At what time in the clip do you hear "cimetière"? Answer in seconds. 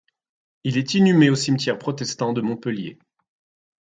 1.35-1.77